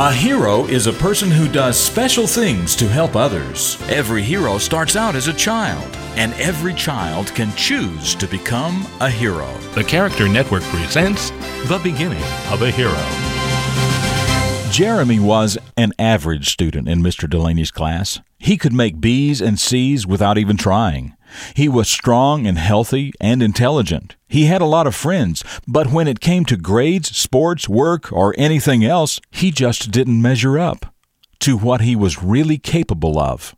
[0.00, 3.76] A hero is a person who does special things to help others.
[3.90, 9.10] Every hero starts out as a child, and every child can choose to become a
[9.10, 9.52] hero.
[9.74, 11.28] The Character Network presents
[11.68, 12.96] The Beginning of a Hero.
[14.72, 17.28] Jeremy was an average student in Mr.
[17.28, 18.20] Delaney's class.
[18.38, 21.14] He could make B's and C's without even trying.
[21.54, 24.16] He was strong and healthy and intelligent.
[24.28, 28.34] He had a lot of friends, but when it came to grades, sports, work, or
[28.38, 30.86] anything else, he just didn't measure up
[31.40, 33.56] to what he was really capable of.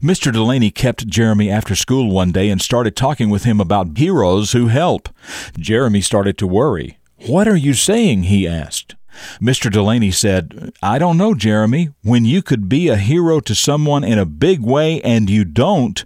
[0.00, 0.32] Mr.
[0.32, 4.68] Delaney kept Jeremy after school one day and started talking with him about heroes who
[4.68, 5.08] help.
[5.58, 6.98] Jeremy started to worry.
[7.26, 8.24] What are you saying?
[8.24, 8.94] he asked.
[9.40, 9.70] Mr.
[9.70, 11.90] Delaney said, I don't know, Jeremy.
[12.02, 16.04] When you could be a hero to someone in a big way and you don't,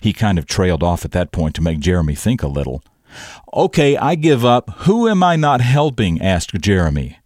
[0.00, 2.82] he kind of trailed off at that point to make Jeremy think a little.
[3.54, 4.70] Okay, I give up.
[4.80, 6.20] Who am I not helping?
[6.20, 7.18] asked Jeremy.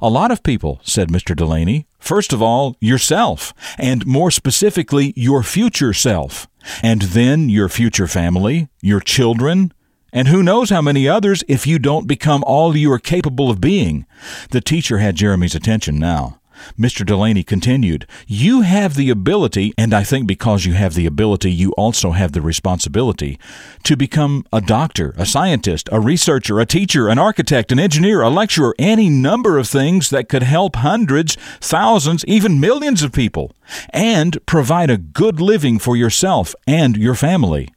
[0.00, 1.34] A lot of people, said Mr.
[1.34, 1.86] Delaney.
[1.98, 6.46] First of all, yourself, and more specifically, your future self,
[6.82, 9.72] and then your future family, your children,
[10.12, 13.60] and who knows how many others if you don't become all you are capable of
[13.60, 14.06] being.
[14.50, 16.38] The teacher had Jeremy's attention now.
[16.78, 17.04] Mr.
[17.04, 21.72] Delaney continued, You have the ability, and I think because you have the ability, you
[21.72, 23.38] also have the responsibility,
[23.84, 28.30] to become a doctor, a scientist, a researcher, a teacher, an architect, an engineer, a
[28.30, 33.52] lecturer, any number of things that could help hundreds, thousands, even millions of people,
[33.90, 37.68] and provide a good living for yourself and your family.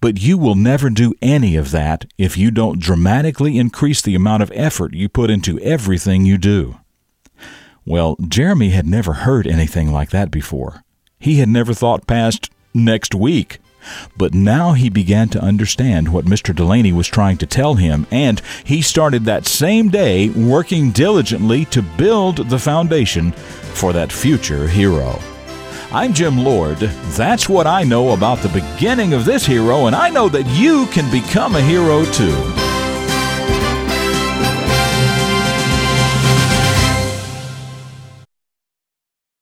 [0.00, 4.42] But you will never do any of that if you don't dramatically increase the amount
[4.42, 6.78] of effort you put into everything you do.
[7.86, 10.82] Well, Jeremy had never heard anything like that before.
[11.18, 13.58] He had never thought past next week.
[14.16, 16.54] But now he began to understand what Mr.
[16.56, 21.82] Delaney was trying to tell him, and he started that same day working diligently to
[21.82, 25.18] build the foundation for that future hero.
[25.92, 26.78] I'm Jim Lord.
[26.78, 30.86] That's what I know about the beginning of this hero, and I know that you
[30.86, 32.63] can become a hero too.